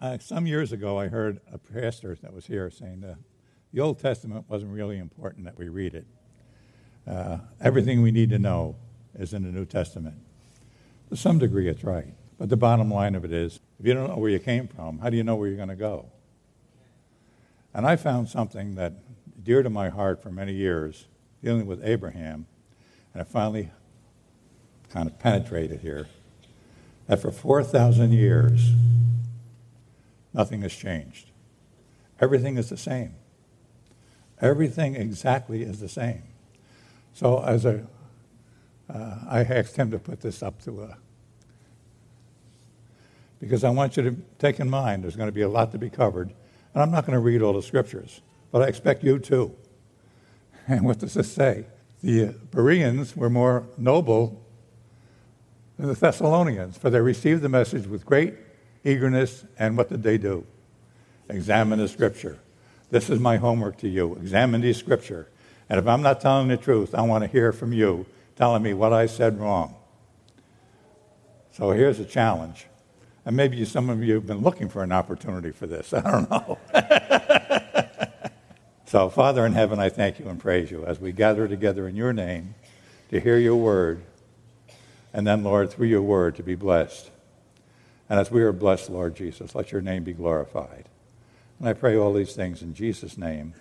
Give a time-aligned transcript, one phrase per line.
[0.00, 3.16] Uh, some years ago, I heard a pastor that was here saying the,
[3.72, 6.06] the Old Testament wasn't really important that we read it.
[7.04, 8.76] Uh, everything we need to know
[9.18, 10.14] is in the New Testament.
[11.10, 12.14] To some degree, it's right.
[12.38, 15.00] But the bottom line of it is if you don't know where you came from,
[15.00, 16.06] how do you know where you're going to go?
[17.74, 18.92] And I found something that
[19.42, 21.06] dear to my heart for many years,
[21.42, 22.46] dealing with Abraham,
[23.12, 23.72] and I finally
[24.90, 26.06] kind of penetrated here,
[27.08, 28.70] that for 4,000 years,
[30.38, 31.32] nothing has changed.
[32.20, 33.16] Everything is the same.
[34.40, 36.22] Everything exactly is the same.
[37.12, 37.84] So as a,
[38.88, 40.96] uh, I asked him to put this up to a,
[43.40, 45.78] because I want you to take in mind there's going to be a lot to
[45.78, 46.32] be covered,
[46.72, 48.20] and I'm not going to read all the scriptures,
[48.52, 49.54] but I expect you to.
[50.70, 51.64] And what does this say?
[52.02, 54.44] The Bereans were more noble
[55.78, 58.34] than the Thessalonians, for they received the message with great
[58.84, 60.46] eagerness, and what did they do?
[61.28, 62.38] Examine the scripture.
[62.90, 64.14] This is my homework to you.
[64.14, 65.28] Examine the scripture.
[65.68, 68.72] And if I'm not telling the truth, I want to hear from you telling me
[68.72, 69.74] what I said wrong.
[71.52, 72.66] So here's a challenge.
[73.26, 75.92] And maybe some of you have been looking for an opportunity for this.
[75.92, 76.58] I don't know.
[78.86, 81.96] so, Father in heaven, I thank you and praise you as we gather together in
[81.96, 82.54] your name
[83.10, 84.02] to hear your word.
[85.12, 87.10] And then, Lord, through your word to be blessed.
[88.08, 90.88] And as we are blessed, Lord Jesus, let your name be glorified.
[91.58, 93.54] And I pray all these things in Jesus' name.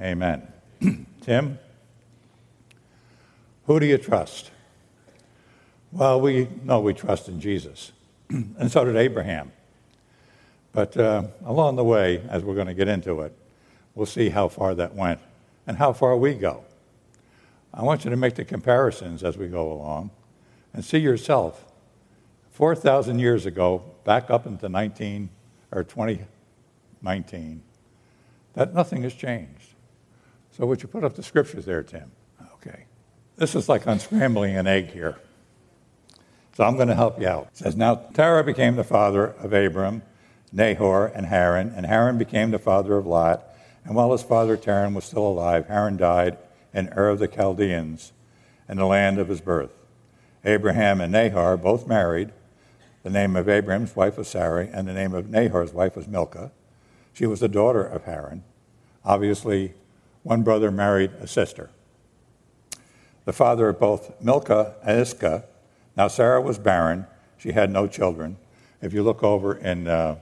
[0.00, 0.46] Amen.
[1.22, 1.58] Tim,
[3.64, 4.50] who do you trust?
[5.90, 7.92] Well, we know we trust in Jesus,
[8.28, 9.52] and so did Abraham.
[10.72, 13.34] But uh, along the way, as we're going to get into it,
[13.94, 15.20] we'll see how far that went
[15.66, 16.64] and how far we go.
[17.72, 20.10] I want you to make the comparisons as we go along
[20.74, 21.65] and see yourself
[22.56, 25.28] 4,000 years ago, back up into 19
[25.72, 27.62] or 2019,
[28.54, 29.74] that nothing has changed.
[30.52, 32.10] So would you put up the scriptures there, Tim?
[32.54, 32.84] Okay.
[33.36, 35.18] This is like unscrambling an egg here.
[36.54, 37.48] So I'm going to help you out.
[37.52, 40.00] It says, Now Terah became the father of Abram,
[40.50, 43.44] Nahor, and Haran, and Haran became the father of Lot.
[43.84, 46.38] And while his father Terah was still alive, Haran died
[46.72, 48.12] in Ur of the Chaldeans,
[48.66, 49.82] in the land of his birth.
[50.42, 52.32] Abraham and Nahor both married,
[53.06, 56.50] the name of Abraham's wife was Sarai, and the name of Nahor's wife was Milcah.
[57.12, 58.42] She was the daughter of Haran.
[59.04, 59.74] Obviously,
[60.24, 61.70] one brother married a sister.
[63.24, 65.44] The father of both Milcah and Iscah.
[65.96, 67.06] Now, Sarah was barren.
[67.38, 68.38] She had no children.
[68.82, 70.16] If you look over in uh,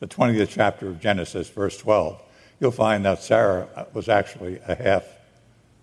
[0.00, 2.20] the 20th chapter of Genesis, verse 12,
[2.60, 5.04] you'll find that Sarah was actually a half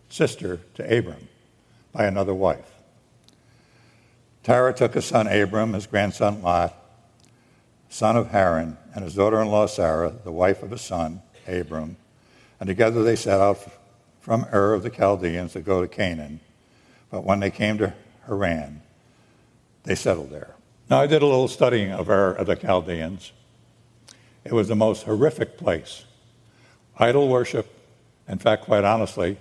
[0.09, 1.27] sister to Abram
[1.91, 2.74] by another wife.
[4.45, 6.77] Terah took his son Abram, his grandson Lot,
[7.89, 11.97] son of Haran, and his daughter in law Sarah, the wife of his son Abram,
[12.59, 13.57] and together they set out
[14.19, 16.41] from Ur of the Chaldeans to go to Canaan.
[17.09, 17.95] But when they came to
[18.27, 18.83] Haran,
[19.81, 20.53] they settled there.
[20.91, 23.31] Now, I did a little studying of Ur of the Chaldeans.
[24.43, 26.05] It was the most horrific place.
[26.99, 27.67] Idol worship,
[28.27, 29.39] in fact, quite honestly,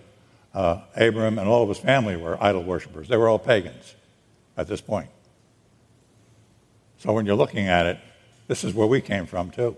[0.55, 3.09] uh, Abram and all of his family were idol worshippers.
[3.09, 3.97] They were all pagans
[4.57, 5.09] at this point.
[6.99, 7.99] So when you're looking at it,
[8.47, 9.77] this is where we came from too.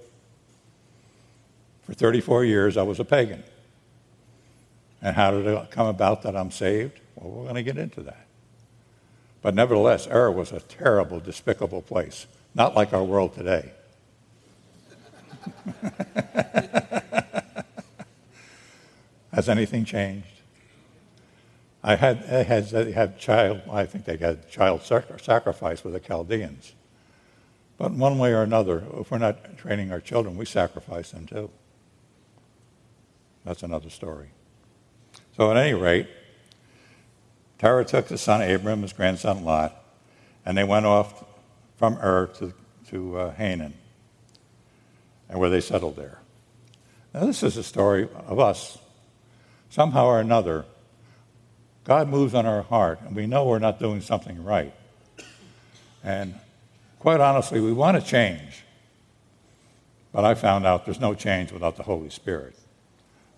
[1.85, 3.43] For 34 years, I was a pagan.
[5.03, 6.99] And how did it come about that I'm saved?
[7.15, 8.27] Well, we're going to get into that.
[9.43, 13.71] But nevertheless, Ur was a terrible, despicable place, not like our world today.
[19.33, 20.36] Has anything changed?
[21.87, 26.01] I had, I had, they had child, I think they had child sacrifice with the
[26.01, 26.75] Chaldeans.
[27.79, 31.49] But one way or another, if we're not training our children, we sacrifice them too.
[33.45, 34.31] That's another story.
[35.37, 36.09] So, at any rate,
[37.59, 39.81] Terah took his son Abram, his grandson Lot,
[40.45, 41.25] and they went off
[41.77, 42.53] from Ur to,
[42.89, 43.75] to uh, Hanan,
[45.29, 46.19] and where they settled there.
[47.15, 48.77] Now, this is a story of us.
[49.71, 50.65] Somehow or another,
[51.87, 54.75] God moves on our heart, and we know we're not doing something right.
[56.03, 56.35] And
[56.99, 58.65] quite honestly, we want to change.
[60.13, 62.57] But I found out there's no change without the Holy Spirit.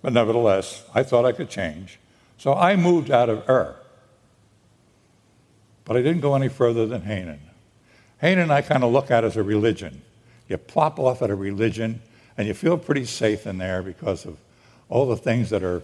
[0.00, 1.99] But nevertheless, I thought I could change.
[2.39, 3.77] So I moved out of Ur.
[5.85, 7.41] But I didn't go any further than Hanan.
[8.19, 10.01] Hanan I kind of look at as a religion.
[10.49, 12.01] You plop off at a religion,
[12.39, 14.39] and you feel pretty safe in there because of
[14.89, 15.83] all the things that are,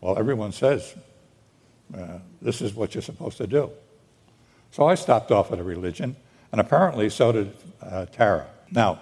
[0.00, 0.94] well, everyone says
[1.96, 3.70] uh, this is what you're supposed to do.
[4.70, 6.16] So I stopped off at a religion,
[6.52, 8.46] and apparently so did uh, Terah.
[8.70, 9.00] Now,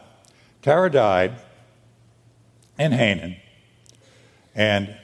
[0.62, 1.32] Terah died
[2.78, 3.36] in Hanan,
[4.54, 4.96] and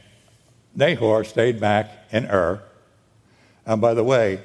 [0.74, 2.62] Nahor stayed back in Ur.
[3.66, 4.42] And by the way,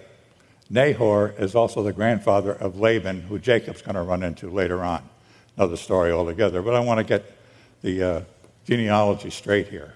[0.69, 5.07] Nahor is also the grandfather of Laban, who Jacob's going to run into later on.
[5.55, 6.61] Another story altogether.
[6.61, 7.37] But I want to get
[7.81, 8.21] the uh,
[8.65, 9.93] genealogy straight here.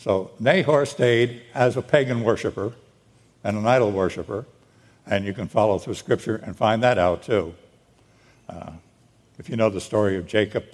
[0.00, 2.72] So Nahor stayed as a pagan worshiper
[3.44, 4.46] and an idol worshiper,
[5.06, 7.54] and you can follow through Scripture and find that out too.
[8.48, 8.70] Uh,
[9.38, 10.64] if you know the story of Jacob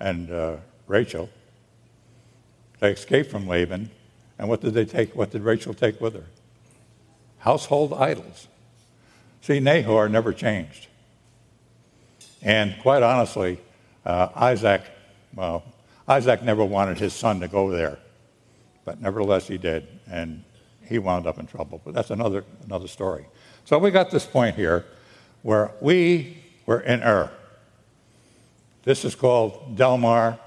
[0.00, 0.56] and uh,
[0.88, 1.30] Rachel,
[2.80, 3.88] they escaped from Laban,
[4.36, 5.14] and what did they take?
[5.14, 6.26] What did Rachel take with her?
[7.38, 8.48] Household idols.
[9.42, 10.88] See, Nahor never changed.
[12.42, 13.60] And quite honestly,
[14.04, 14.82] uh, Isaac,
[15.36, 15.62] well,
[16.08, 17.98] Isaac never wanted his son to go there,
[18.86, 20.42] but nevertheless he did, and
[20.80, 21.82] he wound up in trouble.
[21.84, 23.26] But that's another, another story.
[23.66, 24.86] So we got this point here
[25.42, 27.30] where we were in Ur.
[28.84, 30.38] This is called Delmar,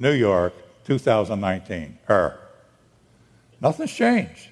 [0.00, 0.54] New York,
[0.86, 1.98] 2019.
[2.08, 2.38] Ur.
[3.60, 4.48] Nothing's changed.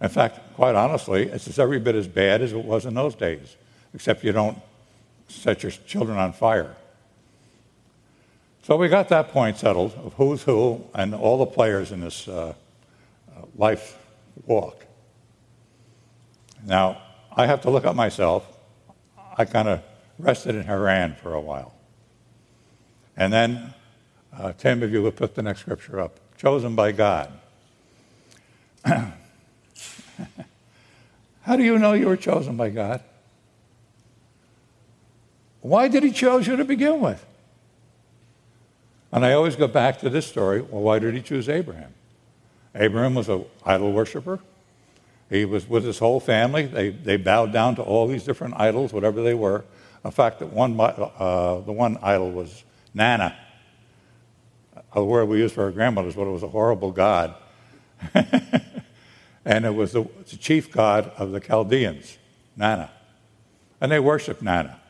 [0.00, 3.56] In fact, quite honestly, it's every bit as bad as it was in those days,
[3.94, 4.58] except you don't
[5.28, 6.74] set your children on fire.
[8.68, 12.28] So we got that point settled of who's who and all the players in this
[12.28, 12.52] uh,
[13.34, 13.96] uh, life
[14.44, 14.84] walk.
[16.66, 17.00] Now,
[17.34, 18.46] I have to look at myself.
[19.38, 19.82] I kind of
[20.18, 21.72] rested in Haran for a while.
[23.16, 23.72] And then,
[24.36, 27.32] uh, Tim, if you would put the next scripture up chosen by God.
[28.84, 29.16] How
[31.56, 33.02] do you know you were chosen by God?
[35.62, 37.24] Why did He choose you to begin with?
[39.12, 40.60] And I always go back to this story.
[40.60, 41.94] Well, why did He choose Abraham?
[42.74, 44.40] Abraham was an idol worshiper.
[45.30, 46.66] He was with his whole family.
[46.66, 49.64] They, they bowed down to all these different idols, whatever they were.
[50.04, 52.64] In fact, that one, uh, the one idol was
[52.94, 53.36] Nana.
[54.92, 57.34] A word we use for our grandmothers, but it was a horrible god.
[59.44, 62.16] and it was the, the, chief god of the Chaldeans,
[62.56, 62.90] Nana.
[63.80, 64.80] And they worshiped Nana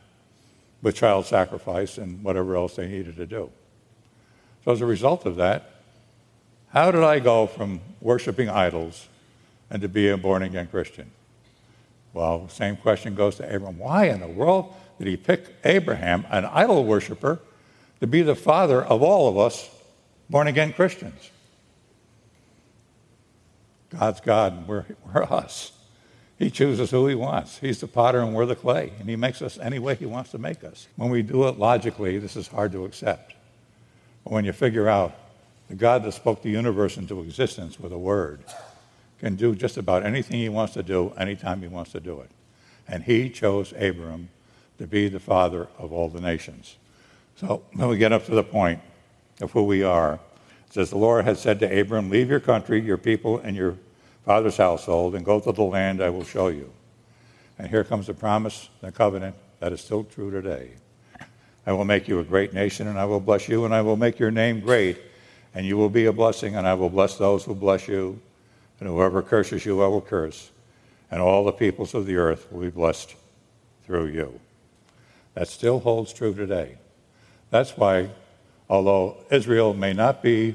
[0.82, 3.50] with child sacrifice and whatever else they needed to do.
[4.68, 5.70] So, as a result of that,
[6.74, 9.08] how did I go from worshiping idols
[9.70, 11.10] and to be a born again Christian?
[12.12, 13.78] Well, same question goes to Abraham.
[13.78, 17.38] Why in the world did he pick Abraham, an idol worshiper,
[18.00, 19.70] to be the father of all of us
[20.28, 21.30] born again Christians?
[23.98, 25.72] God's God, and we're, we're us.
[26.38, 27.56] He chooses who he wants.
[27.56, 30.30] He's the potter and we're the clay, and he makes us any way he wants
[30.32, 30.88] to make us.
[30.96, 33.32] When we do it logically, this is hard to accept.
[34.28, 35.14] When you figure out
[35.68, 38.44] the God that spoke the universe into existence with a word
[39.20, 42.30] can do just about anything he wants to do anytime he wants to do it.
[42.86, 44.28] And he chose Abram
[44.76, 46.76] to be the father of all the nations.
[47.36, 48.80] So when we get up to the point
[49.40, 50.20] of who we are,
[50.66, 53.76] it says, The Lord had said to Abram, Leave your country, your people, and your
[54.26, 56.70] father's household, and go to the land I will show you.
[57.58, 60.72] And here comes the promise, the covenant that is still true today.
[61.68, 63.96] I will make you a great nation, and I will bless you, and I will
[63.96, 64.98] make your name great
[65.54, 68.20] and you will be a blessing, and I will bless those who bless you,
[68.80, 70.50] and whoever curses you, I will curse,
[71.10, 73.14] and all the peoples of the earth will be blessed
[73.84, 74.38] through you.
[75.34, 76.78] That still holds true today.
[77.50, 78.10] That's why,
[78.68, 80.54] although Israel may not be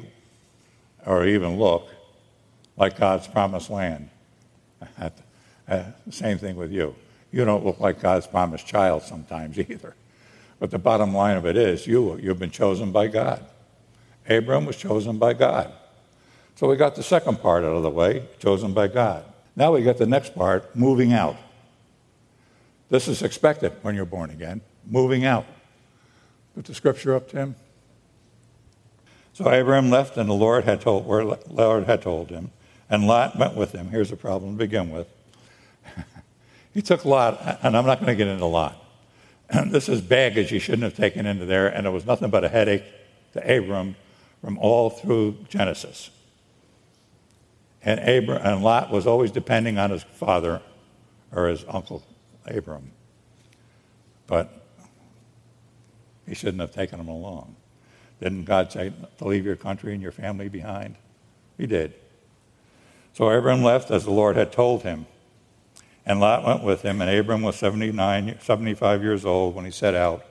[1.05, 1.89] or even look
[2.77, 4.09] like God's promised land,
[6.09, 6.95] same thing with you.
[7.31, 9.95] You don't look like God's promised child sometimes either.
[10.63, 13.45] But the bottom line of it is, you, you've been chosen by God.
[14.29, 15.73] Abram was chosen by God.
[16.55, 19.25] So we got the second part out of the way, chosen by God.
[19.57, 21.35] Now we got the next part, moving out.
[22.89, 25.45] This is expected when you're born again, moving out.
[26.55, 27.55] Put the scripture up, Tim.
[29.33, 32.51] So Abram left, and the Lord had told, Lord had told him,
[32.89, 33.89] and Lot went with him.
[33.89, 35.09] Here's the problem to begin with.
[36.73, 38.79] he took Lot, and I'm not going to get into Lot.
[39.67, 42.49] this is baggage he shouldn't have taken into there, and it was nothing but a
[42.49, 42.83] headache
[43.33, 43.95] to Abram
[44.41, 46.09] from all through Genesis.
[47.83, 50.61] And, Abram, and Lot was always depending on his father
[51.31, 52.03] or his uncle
[52.45, 52.91] Abram.
[54.27, 54.65] But
[56.27, 57.55] he shouldn't have taken him along.
[58.21, 60.95] Didn't God say to leave your country and your family behind?
[61.57, 61.93] He did.
[63.13, 65.05] So Abram left as the Lord had told him.
[66.05, 69.95] And Lot went with him, and Abram was 79, 75 years old when he set
[69.95, 70.25] out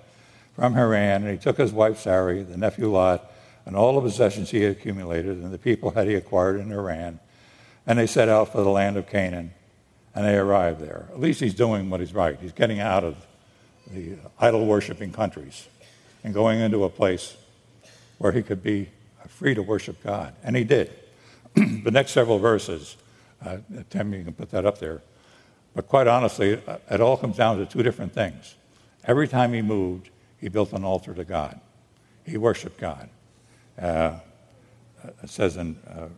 [0.54, 3.30] from Haran, and he took his wife Sarai, the nephew Lot,
[3.64, 7.20] and all the possessions he had accumulated and the people that he acquired in Haran.
[7.86, 9.52] And they set out for the land of Canaan,
[10.14, 11.08] and they arrived there.
[11.10, 12.38] At least he's doing what he's right.
[12.38, 13.16] He's getting out of
[13.90, 15.68] the idol worshiping countries
[16.22, 17.36] and going into a place
[18.18, 18.88] where he could be
[19.26, 20.34] free to worship God.
[20.44, 20.92] And he did.
[21.54, 22.96] the next several verses,
[23.44, 23.58] uh,
[23.90, 25.02] Tim, you can put that up there.
[25.74, 26.60] But quite honestly,
[26.90, 28.56] it all comes down to two different things.
[29.04, 31.58] Every time he moved, he built an altar to God.
[32.24, 33.08] He worshiped God.
[33.80, 34.18] Uh,
[35.22, 36.08] it says in uh,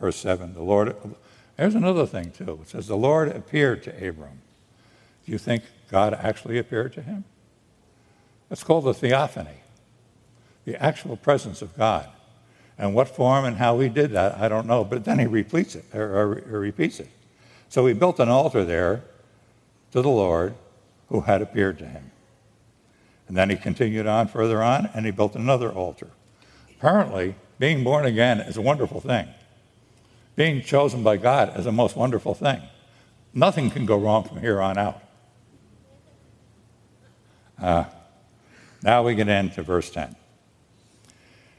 [0.00, 0.96] verse 7, the Lord,
[1.56, 2.58] there's another thing too.
[2.62, 4.40] It says, the Lord appeared to Abram.
[5.24, 7.24] Do you think God actually appeared to him?
[8.50, 9.62] It's called the theophany,
[10.64, 12.08] the actual presence of God.
[12.78, 14.84] And what form and how he did that, I don't know.
[14.84, 17.08] But then he repeats it, or, or, or repeats it.
[17.68, 19.02] So he built an altar there
[19.92, 20.54] to the Lord
[21.08, 22.10] who had appeared to him.
[23.28, 26.10] And then he continued on further on, and he built another altar.
[26.78, 29.28] Apparently, being born again is a wonderful thing.
[30.36, 32.62] Being chosen by God is a most wonderful thing.
[33.32, 35.02] Nothing can go wrong from here on out.
[37.60, 37.84] Uh,
[38.82, 40.14] now we get into verse 10.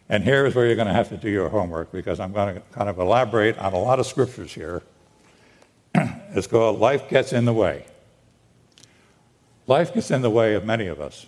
[0.09, 2.55] And here is where you're going to have to do your homework because I'm going
[2.55, 4.83] to kind of elaborate on a lot of scriptures here.
[6.37, 7.85] It's called Life Gets in the Way.
[9.67, 11.25] Life gets in the way of many of us.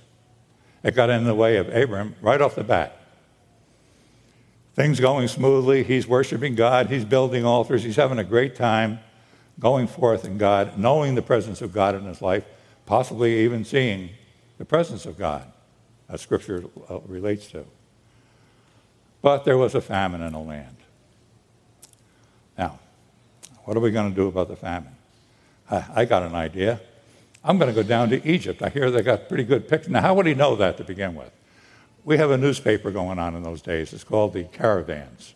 [0.81, 2.95] It got in the way of Abram right off the bat.
[4.75, 5.83] Things going smoothly.
[5.83, 6.87] He's worshiping God.
[6.87, 7.83] He's building altars.
[7.83, 8.99] He's having a great time
[9.59, 12.45] going forth in God, knowing the presence of God in his life,
[12.85, 14.11] possibly even seeing
[14.57, 15.51] the presence of God,
[16.07, 17.65] as Scripture uh, relates to.
[19.21, 20.77] But there was a famine in the land.
[22.57, 22.79] Now,
[23.65, 24.95] what are we going to do about the famine?
[25.69, 26.81] I got an idea.
[27.43, 28.61] I'm going to go down to Egypt.
[28.61, 29.91] I hear they got pretty good pictures.
[29.91, 31.31] Now, how would he know that to begin with?
[32.03, 33.93] We have a newspaper going on in those days.
[33.93, 35.35] It's called the Caravans.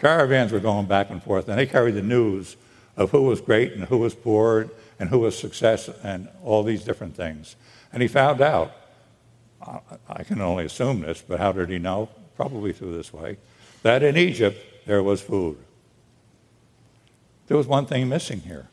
[0.00, 2.56] Caravans were going back and forth, and they carried the news
[2.96, 6.84] of who was great and who was poor and who was success and all these
[6.84, 7.56] different things.
[7.92, 8.72] And he found out,
[10.08, 12.08] I can only assume this, but how did he know?
[12.36, 13.36] Probably through this way,
[13.82, 15.58] that in Egypt there was food.
[17.46, 18.68] There was one thing missing here.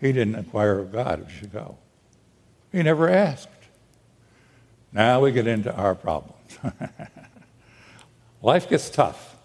[0.00, 1.76] He didn't inquire of God if he should go.
[2.72, 3.48] He never asked.
[4.92, 6.58] Now we get into our problems.
[8.42, 9.36] Life gets tough,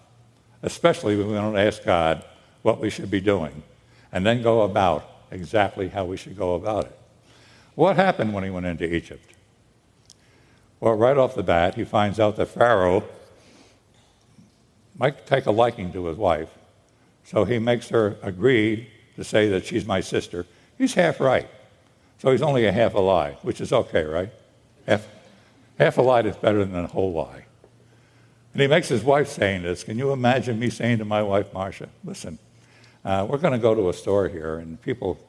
[0.62, 2.24] especially when we don't ask God
[2.62, 3.64] what we should be doing
[4.14, 7.00] and then go about exactly how we should go about it.
[7.76, 9.34] What happened when he went into Egypt?
[10.80, 13.04] Well, right off the bat, he finds out that Pharaoh
[14.96, 16.50] might take a liking to his wife,
[17.24, 20.46] so he makes her agree to say that she's my sister.
[20.78, 21.48] He's half right.
[22.20, 24.30] So he's only a half a lie, which is okay, right?
[24.88, 25.08] Half,
[25.78, 27.46] half a lie is better than a whole lie.
[28.54, 29.84] And he makes his wife saying this.
[29.84, 32.38] Can you imagine me saying to my wife, Marcia, listen,
[33.04, 35.20] uh, we're going to go to a store here, and people,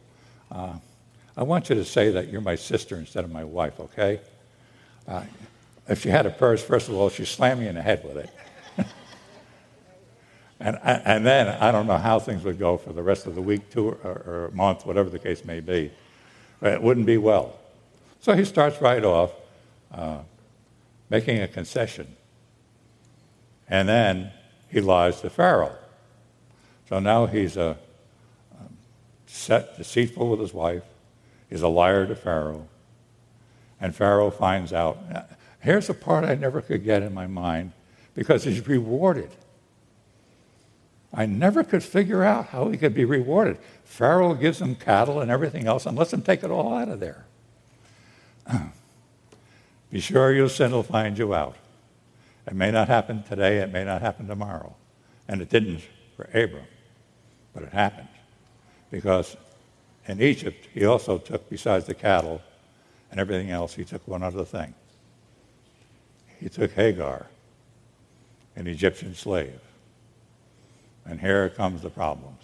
[0.52, 0.74] uh,
[1.36, 4.20] I want you to say that you're my sister instead of my wife, okay?
[5.08, 5.24] Uh,
[5.88, 8.16] if she had a purse, first of all, she'd slam me in the head with
[8.16, 8.30] it.
[10.60, 13.42] And, and then I don't know how things would go for the rest of the
[13.42, 15.90] week, two or, or month, whatever the case may be.
[16.62, 17.58] It wouldn't be well.
[18.20, 19.32] So he starts right off
[19.92, 20.20] uh,
[21.10, 22.16] making a concession.
[23.68, 24.30] And then
[24.68, 25.76] he lies to Pharaoh.
[26.88, 27.76] So now he's a
[28.58, 28.76] um,
[29.26, 30.84] set, deceitful with his wife.
[31.50, 32.68] He's a liar to Pharaoh.
[33.80, 34.98] And Pharaoh finds out.
[35.60, 37.72] Here's the part I never could get in my mind
[38.14, 39.30] because he's rewarded.
[41.14, 43.58] I never could figure out how he could be rewarded.
[43.84, 46.98] Pharaoh gives him cattle and everything else and lets him take it all out of
[46.98, 47.24] there.
[49.90, 51.56] be sure your sin will find you out.
[52.46, 54.74] It may not happen today, it may not happen tomorrow.
[55.28, 55.82] And it didn't
[56.16, 56.66] for Abram,
[57.54, 58.08] but it happened.
[58.90, 59.36] Because
[60.06, 62.42] in Egypt, he also took, besides the cattle
[63.10, 64.74] and everything else, he took one other thing.
[66.40, 67.26] He took Hagar,
[68.56, 69.60] an Egyptian slave.
[71.06, 72.40] And here comes the problems.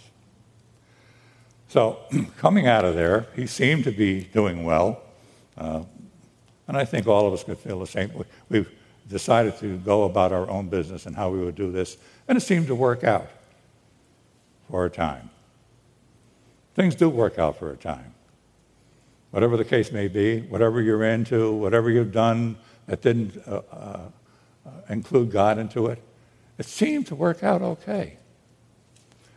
[1.69, 2.01] So,
[2.39, 5.03] coming out of there, he seemed to be doing well.
[5.57, 5.83] Uh,
[6.67, 8.13] and I think all of us could feel the same.
[8.49, 8.71] We've
[9.09, 11.97] decided to go about our own business and how we would do this.
[12.29, 13.29] And it seemed to work out
[14.71, 15.31] for a time.
[16.75, 18.15] Things do work out for a time.
[19.33, 23.99] Whatever the case may be, whatever you're into, whatever you've done that didn't uh, uh,
[24.89, 26.03] include God into it,
[26.59, 28.17] it seemed to work out okay.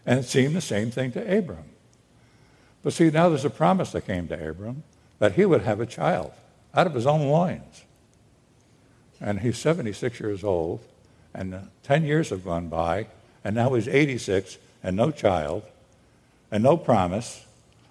[0.05, 1.65] And it seemed the same thing to Abram.
[2.83, 4.83] But see, now there's a promise that came to Abram
[5.19, 6.33] that he would have a child
[6.73, 7.83] out of his own loins.
[9.21, 10.81] And he's 76 years old,
[11.33, 13.07] and uh, 10 years have gone by,
[13.43, 15.63] and now he's 86 and no child
[16.51, 17.45] and no promise.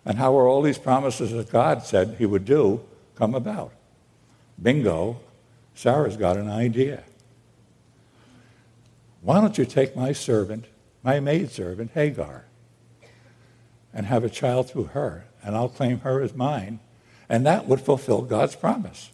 [0.04, 2.80] And how are all these promises that God said he would do
[3.16, 3.72] come about?
[4.60, 5.20] Bingo,
[5.74, 7.02] Sarah's got an idea.
[9.22, 10.66] Why don't you take my servant,
[11.02, 12.44] my maidservant, Hagar,
[13.92, 16.80] and have a child through her, and I'll claim her as mine,
[17.28, 19.10] and that would fulfill God's promise.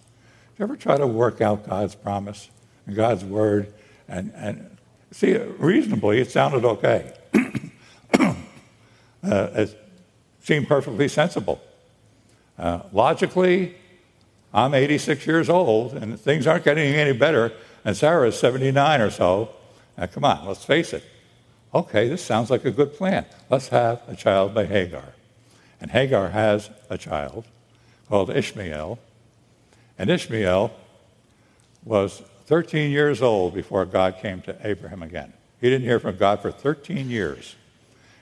[0.58, 2.50] You ever try to work out God's promise
[2.86, 3.72] and God's word?
[4.08, 4.76] And, and
[5.12, 7.12] see, reasonably, it sounded okay.
[8.18, 8.34] uh,
[9.22, 9.78] it
[10.42, 11.60] seemed perfectly sensible.
[12.58, 13.76] Uh, logically,
[14.52, 17.52] I'm 86 years old, and things aren't getting any better,
[17.84, 19.50] and Sarah is 79 or so.
[19.96, 21.04] Now, come on, let's face it.
[21.74, 23.26] Okay, this sounds like a good plan.
[23.50, 25.12] Let's have a child by Hagar.
[25.80, 27.44] And Hagar has a child
[28.08, 28.98] called Ishmael.
[29.98, 30.72] And Ishmael
[31.84, 35.34] was 13 years old before God came to Abraham again.
[35.60, 37.56] He didn't hear from God for 13 years.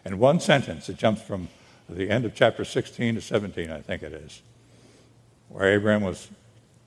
[0.04, 1.48] In one sentence, it jumps from
[1.88, 4.42] the end of chapter 16 to 17, I think it is,
[5.48, 6.28] where Abraham was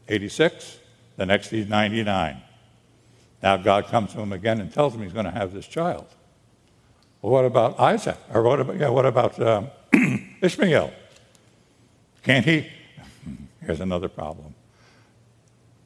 [0.09, 0.79] 86,
[1.15, 2.41] the next he's 99.
[3.41, 6.07] Now God comes to him again and tells him he's going to have this child.
[7.21, 8.17] Well, what about Isaac?
[8.33, 9.69] Or what about, yeah, what about um,
[10.41, 10.93] Ishmael?
[12.23, 12.67] Can't he?
[13.61, 14.55] Here's another problem.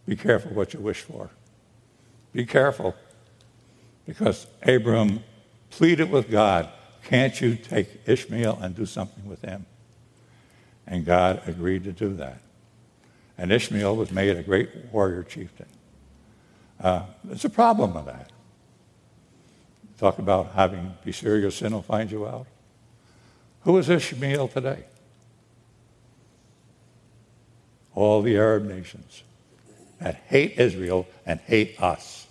[0.05, 1.29] Be careful what you wish for.
[2.33, 2.95] Be careful.
[4.05, 5.23] Because Abram
[5.69, 6.69] pleaded with God,
[7.03, 9.65] can't you take Ishmael and do something with him?
[10.85, 12.39] And God agreed to do that.
[13.37, 15.67] And Ishmael was made a great warrior chieftain.
[16.79, 18.32] Uh, there's a problem with that.
[20.03, 22.45] Talk about having, be sure your sin will find you out.
[23.61, 24.83] Who is Ishmael today?
[27.95, 29.23] All the Arab nations
[30.01, 32.27] that hate Israel and hate us.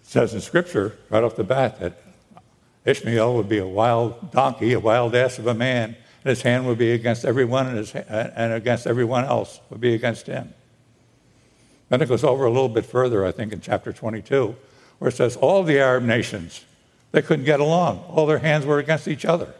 [0.00, 2.00] It says in Scripture, right off the bat, that
[2.86, 6.66] Ishmael would be a wild donkey, a wild ass of a man, and his hand
[6.68, 10.54] would be against everyone, and, his, and against everyone else would be against him.
[11.90, 14.56] Then it goes over a little bit further, I think, in chapter 22,
[14.98, 16.64] where it says all the Arab nations,
[17.12, 18.04] they couldn't get along.
[18.08, 19.54] All their hands were against each other.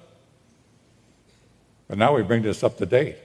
[1.88, 3.16] But now we bring this up to date.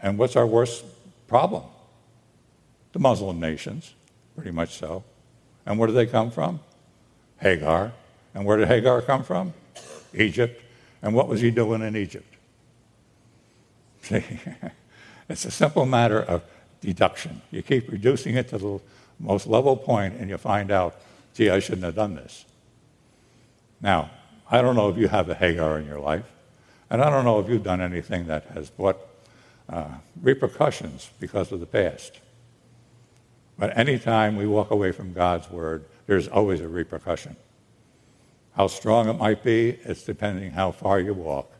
[0.00, 0.84] And what's our worst
[1.26, 1.64] problem?
[2.92, 3.94] The Muslim nations,
[4.34, 5.02] pretty much so.
[5.64, 6.60] And where do they come from?
[7.38, 7.92] Hagar.
[8.34, 9.52] And where did Hagar come from?
[10.14, 10.62] Egypt.
[11.02, 12.32] And what was he doing in Egypt?
[14.02, 14.24] See,
[15.28, 16.42] it's a simple matter of
[16.80, 17.42] deduction.
[17.50, 18.80] You keep reducing it to the
[19.18, 21.00] most level point, and you find out,
[21.36, 22.46] gee, I shouldn't have done this.
[23.80, 24.10] Now,
[24.50, 26.24] I don't know if you have a Hagar in your life,
[26.88, 28.98] and I don't know if you've done anything that has brought
[29.68, 29.88] uh,
[30.22, 32.20] repercussions because of the past.
[33.58, 37.36] But anytime we walk away from God's word, there's always a repercussion.
[38.54, 41.50] How strong it might be, it's depending how far you walk.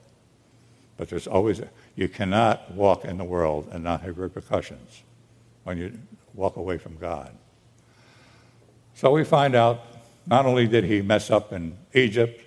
[0.97, 5.03] But there's always, a, you cannot walk in the world and not have repercussions
[5.65, 5.99] when you
[6.33, 7.37] walk away from God.
[8.97, 9.85] So we find out
[10.27, 12.41] not only did he mess up in Egypt,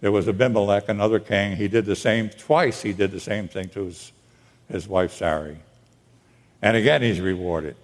[0.00, 1.56] there was Abimelech, another king.
[1.56, 4.12] He did the same, twice he did the same thing to his,
[4.68, 5.58] his wife Sarai.
[6.62, 7.74] And again, he's rewarded.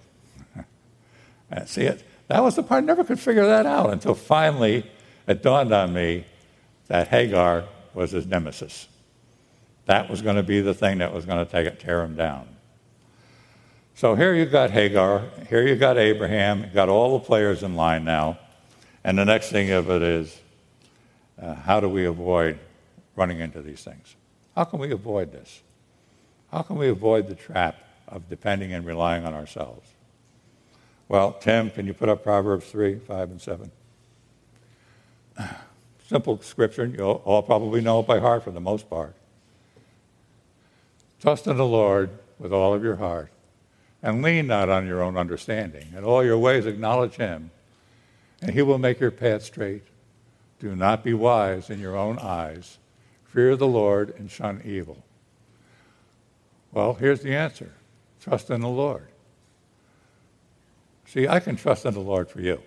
[1.65, 2.01] See it?
[2.29, 4.89] That was the part I never could figure that out until finally
[5.27, 6.23] it dawned on me
[6.87, 8.87] that Hagar was his nemesis.
[9.85, 12.15] That was going to be the thing that was going to take it, tear him
[12.15, 12.47] down.
[13.95, 17.75] So here you've got Hagar, here you've got Abraham, you got all the players in
[17.75, 18.39] line now.
[19.03, 20.39] And the next thing of it is,
[21.39, 22.57] uh, how do we avoid
[23.15, 24.15] running into these things?
[24.55, 25.61] How can we avoid this?
[26.51, 27.75] How can we avoid the trap
[28.07, 29.87] of depending and relying on ourselves?
[31.07, 33.71] Well, Tim, can you put up Proverbs 3, 5, and 7?
[36.07, 36.85] Simple scripture.
[36.85, 39.13] You all probably know it by heart for the most part.
[41.21, 43.29] Trust in the Lord with all of your heart
[44.03, 45.87] and lean not on your own understanding.
[45.97, 47.49] In all your ways, acknowledge him,
[48.41, 49.83] and he will make your path straight.
[50.59, 52.77] Do not be wise in your own eyes.
[53.23, 55.01] Fear the Lord and shun evil.
[56.73, 57.71] Well, here's the answer
[58.19, 59.07] trust in the Lord.
[61.05, 62.61] See, I can trust in the Lord for you.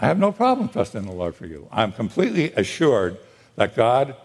[0.00, 1.68] I have no problem trusting the Lord for you.
[1.70, 3.18] I'm completely assured
[3.56, 4.16] that God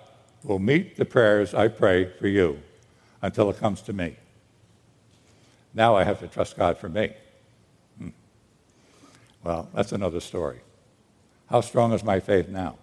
[0.43, 2.59] will meet the prayers I pray for you
[3.21, 4.15] until it comes to me.
[5.77, 7.13] Now I have to trust God for me.
[7.99, 8.09] Hmm.
[9.43, 10.61] Well, that's another story.
[11.51, 12.79] How strong is my faith now?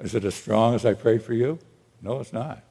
[0.00, 1.58] Is it as strong as I prayed for you?
[2.00, 2.62] No, it's not.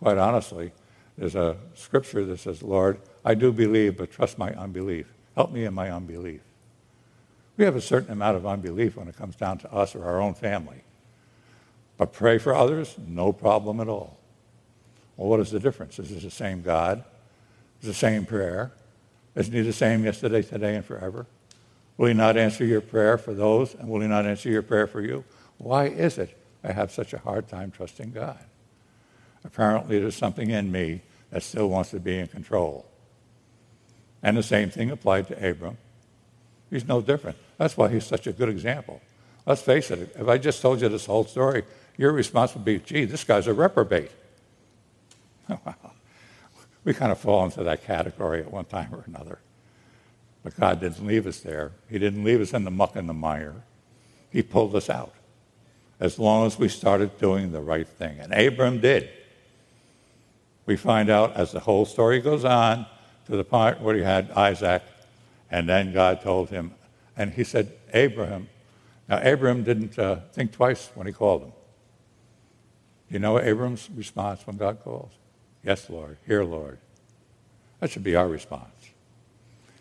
[0.00, 0.72] Quite honestly,
[1.16, 5.06] there's a scripture that says, Lord, I do believe, but trust my unbelief.
[5.36, 6.40] Help me in my unbelief.
[7.56, 10.20] We have a certain amount of unbelief when it comes down to us or our
[10.20, 10.82] own family.
[11.96, 14.18] But pray for others, no problem at all.
[15.16, 16.00] Well, what is the difference?
[16.00, 17.04] Is it the same God?
[17.80, 18.72] Is it the same prayer?
[19.34, 21.26] Isn't he the same yesterday, today, and forever?
[21.96, 24.86] Will he not answer your prayer for those, and will he not answer your prayer
[24.86, 25.24] for you?
[25.58, 28.38] Why is it I have such a hard time trusting God?
[29.44, 32.86] Apparently, there's something in me that still wants to be in control.
[34.22, 35.76] And the same thing applied to Abram.
[36.70, 37.36] He's no different.
[37.58, 39.00] That's why he's such a good example.
[39.46, 41.64] Let's face it, if I just told you this whole story,
[41.96, 44.10] your response would be, gee, this guy's a reprobate.
[46.84, 49.38] we kind of fall into that category at one time or another.
[50.42, 51.72] But God didn't leave us there.
[51.88, 53.64] He didn't leave us in the muck and the mire.
[54.30, 55.14] He pulled us out
[55.98, 58.18] as long as we started doing the right thing.
[58.18, 59.08] And Abram did.
[60.66, 62.86] We find out as the whole story goes on
[63.26, 64.82] to the point where he had Isaac,
[65.50, 66.74] and then God told him,
[67.16, 68.48] and he said, Abraham.
[69.08, 71.52] Now, Abraham didn't uh, think twice when he called him.
[73.08, 75.12] You know Abram's response when God calls?
[75.64, 76.18] Yes, Lord.
[76.26, 76.78] Here, Lord.
[77.80, 78.70] That should be our response.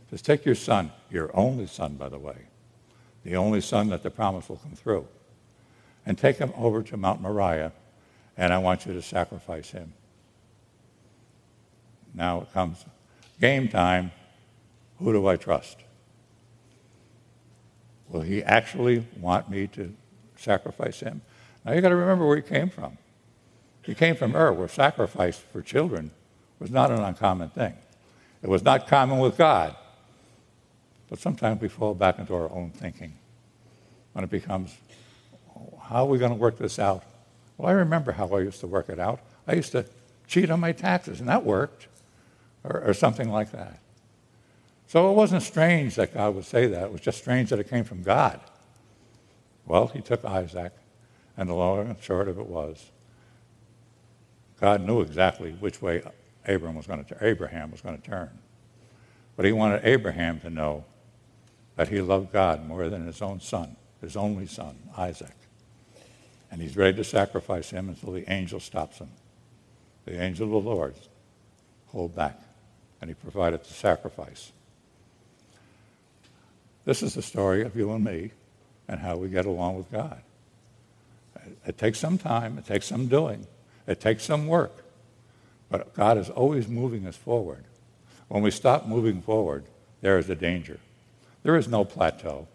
[0.09, 2.35] Says, take your son, your only son, by the way,
[3.23, 5.07] the only son that the promise will come through,
[6.05, 7.71] and take him over to Mount Moriah,
[8.37, 9.93] and I want you to sacrifice him.
[12.13, 12.85] Now it comes
[13.39, 14.11] game time.
[14.99, 15.79] Who do I trust?
[18.09, 19.93] Will he actually want me to
[20.35, 21.21] sacrifice him?
[21.65, 22.97] Now you got to remember where he came from.
[23.83, 26.11] He came from Ur, where sacrifice for children
[26.59, 27.75] was not an uncommon thing.
[28.41, 29.75] It was not common with God.
[31.09, 33.13] But sometimes we fall back into our own thinking
[34.13, 34.75] when it becomes,
[35.81, 37.03] how are we going to work this out?
[37.57, 39.19] Well, I remember how I used to work it out.
[39.47, 39.85] I used to
[40.27, 41.87] cheat on my taxes, and that worked
[42.63, 43.79] or, or something like that.
[44.87, 46.83] So it wasn't strange that God would say that.
[46.83, 48.39] It was just strange that it came from God.
[49.65, 50.71] Well, he took Isaac,
[51.35, 52.91] and the long and short of it was,
[54.63, 56.01] God knew exactly which way
[56.47, 58.29] Abraham was going to, Abraham was going to turn.
[59.35, 60.85] But he wanted Abraham to know
[61.75, 65.35] that he loved God more than his own son, his only son, Isaac.
[66.49, 69.09] And he's ready to sacrifice him until the angel stops him.
[70.05, 70.95] The angel of the Lord,
[71.87, 72.39] hold back
[73.01, 74.53] and he provided the sacrifice.
[76.85, 78.31] This is the story of you and me
[78.87, 80.21] and how we get along with God.
[81.67, 83.45] It takes some time, it takes some doing,
[83.87, 84.83] it takes some work,
[85.69, 87.65] but God is always moving us forward.
[88.27, 89.65] When we stop moving forward,
[90.01, 90.79] there is a danger.
[91.43, 92.47] There is no plateau.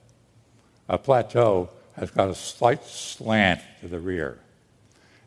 [0.88, 4.38] A plateau has got a slight slant to the rear,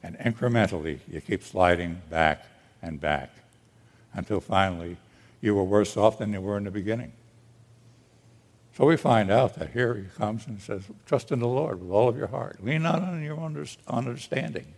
[0.01, 2.45] and incrementally you keep sliding back
[2.81, 3.29] and back
[4.13, 4.97] until finally
[5.41, 7.11] you were worse off than you were in the beginning.
[8.77, 11.91] So we find out that here he comes and says, Trust in the Lord with
[11.91, 12.63] all of your heart.
[12.63, 13.37] Lean not on your
[13.87, 14.73] understanding.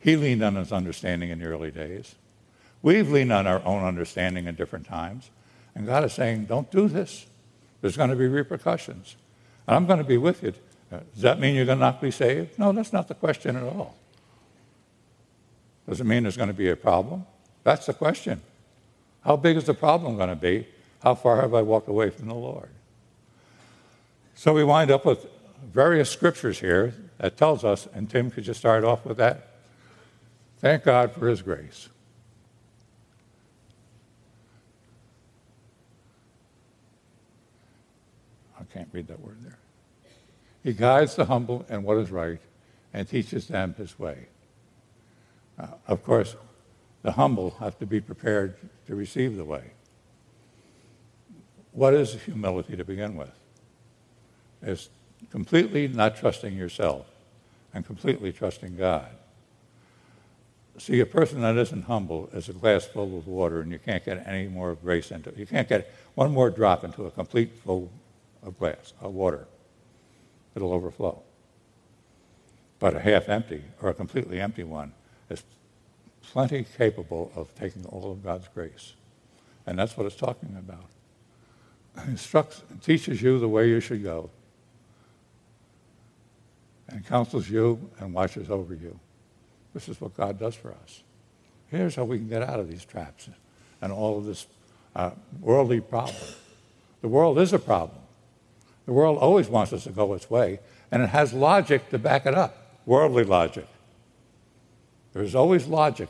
[0.00, 2.14] He leaned on his understanding in the early days.
[2.82, 5.30] We've leaned on our own understanding in different times.
[5.74, 7.26] And God is saying, Don't do this.
[7.80, 9.16] There's going to be repercussions.
[9.66, 10.54] And I'm going to be with you.
[10.90, 12.58] Does that mean you're going to not be saved?
[12.58, 13.94] No, that's not the question at all.
[15.88, 17.26] Does it mean there's going to be a problem?
[17.62, 18.40] That's the question.
[19.24, 20.66] How big is the problem going to be?
[21.02, 22.68] How far have I walked away from the Lord?
[24.34, 25.26] So we wind up with
[25.72, 29.49] various scriptures here that tells us, and Tim, could you start off with that?
[30.60, 31.88] Thank God for his grace.
[38.58, 39.58] I can't read that word there.
[40.62, 42.40] He guides the humble in what is right
[42.92, 44.26] and teaches them his way.
[45.58, 46.36] Uh, of course,
[47.02, 49.72] the humble have to be prepared to receive the way.
[51.72, 53.32] What is humility to begin with?
[54.60, 54.90] It's
[55.30, 57.06] completely not trusting yourself
[57.72, 59.08] and completely trusting God.
[60.80, 64.02] See, a person that isn't humble is a glass full of water, and you can't
[64.02, 65.36] get any more grace into it.
[65.36, 67.90] You can't get one more drop into a complete full
[68.42, 69.46] of glass, of water.
[70.54, 71.20] It'll overflow.
[72.78, 74.94] But a half empty or a completely empty one
[75.28, 75.42] is
[76.22, 78.94] plenty capable of taking all of God's grace.
[79.66, 80.86] And that's what it's talking about.
[81.98, 84.30] It instructs, teaches you the way you should go,
[86.88, 88.98] and counsels you and watches over you.
[89.74, 91.02] This is what God does for us.
[91.68, 93.28] Here's how we can get out of these traps
[93.80, 94.46] and all of this
[94.96, 96.16] uh, worldly problem.
[97.00, 97.98] The world is a problem.
[98.86, 100.58] The world always wants us to go its way,
[100.90, 103.66] and it has logic to back it up worldly logic.
[105.12, 106.08] There's always logic.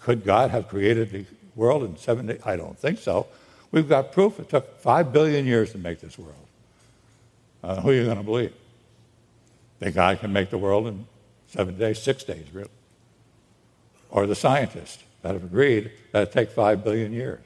[0.00, 2.40] Could God have created the world in seven days?
[2.44, 3.26] I don't think so.
[3.70, 6.34] We've got proof it took five billion years to make this world.
[7.62, 8.52] Uh, who are you going to believe?
[9.78, 11.06] That God can make the world in
[11.52, 12.68] seven days, six days, really.
[14.10, 17.44] or the scientists that have agreed that it takes five billion years.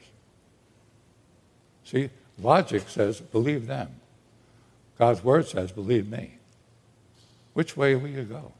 [1.83, 2.09] See,
[2.41, 3.89] logic says, believe them.
[4.97, 6.37] God's word says, believe me.
[7.53, 8.53] Which way will you go?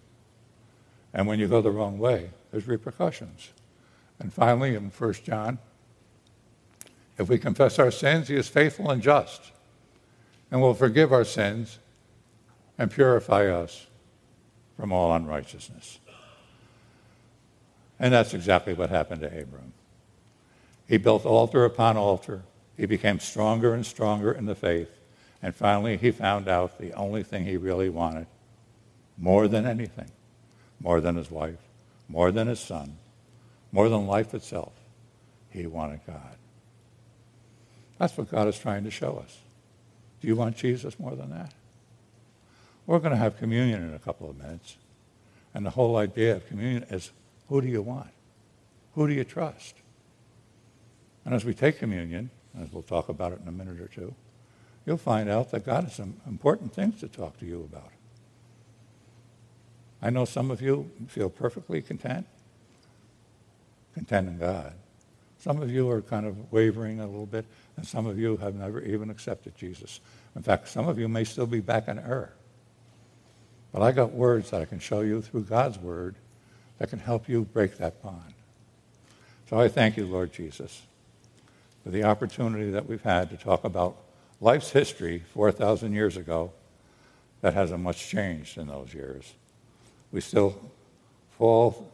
[1.14, 3.50] And when you go the wrong way, there's repercussions.
[4.20, 5.60] And finally, in 1 John,
[7.18, 9.52] if we confess our sins, he is faithful and just
[10.52, 11.80] and will forgive our sins
[12.78, 13.88] and purify us
[14.78, 16.00] from all unrighteousness.
[18.00, 19.74] And that's exactly what happened to Abram.
[20.88, 22.44] He built altar upon altar.
[22.78, 24.90] He became stronger and stronger in the faith.
[25.42, 28.28] And finally, he found out the only thing he really wanted,
[29.18, 30.12] more than anything,
[30.80, 31.60] more than his wife,
[32.08, 32.98] more than his son,
[33.72, 34.74] more than life itself,
[35.50, 36.36] he wanted God.
[37.98, 39.38] That's what God is trying to show us.
[40.22, 41.54] Do you want Jesus more than that?
[42.88, 44.78] We're going to have communion in a couple of minutes.
[45.54, 47.12] And the whole idea of communion is
[47.50, 48.10] who do you want?
[48.96, 49.76] Who do you trust?
[51.26, 54.16] And as we take communion, as we'll talk about it in a minute or two,
[54.86, 57.92] you'll find out that God has some important things to talk to you about.
[60.02, 62.26] I know some of you feel perfectly content,
[63.94, 64.74] content in God.
[65.40, 67.46] Some of you are kind of wavering a little bit,
[67.76, 70.00] and some of you have never even accepted Jesus.
[70.36, 72.34] In fact, some of you may still be back in error.
[73.72, 76.16] But I got words that I can show you through God's word
[76.80, 78.34] that can help you break that bond.
[79.50, 80.82] So I thank you, Lord Jesus,
[81.84, 83.98] for the opportunity that we've had to talk about
[84.42, 86.52] life's history 4,000 years ago
[87.42, 89.34] that hasn't much changed in those years.
[90.12, 90.60] We still
[91.38, 91.92] fall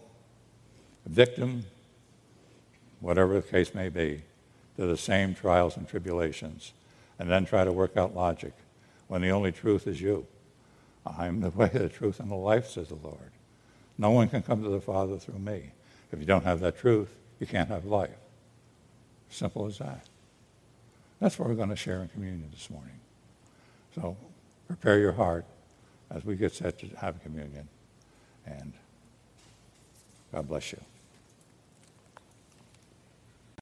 [1.06, 1.66] victim,
[3.02, 4.24] whatever the case may be,
[4.78, 6.74] to the same trials and tribulations,
[7.20, 8.54] and then try to work out logic
[9.08, 10.26] when the only truth is you.
[11.06, 13.32] I am the way, the truth, and the life, says the Lord.
[13.98, 15.72] No one can come to the Father through me.
[16.12, 18.12] If you don't have that truth, you can't have life.
[19.30, 20.06] Simple as that.
[21.20, 23.00] That's what we're going to share in communion this morning.
[23.96, 24.18] So
[24.68, 25.46] prepare your heart
[26.10, 27.68] as we get set to have communion.
[28.46, 28.74] And
[30.32, 30.80] God bless you.